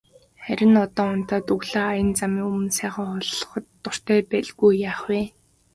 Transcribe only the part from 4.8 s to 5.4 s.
яах вэ.